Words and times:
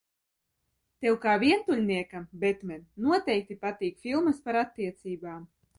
Tev 1.05 1.17
kā 1.25 1.35
vientuļniekam, 1.43 2.27
Betmen, 2.45 2.83
noteikti 3.09 3.61
patīk 3.69 4.05
filmas 4.09 4.45
par 4.49 4.63
attiecībām! 4.67 5.51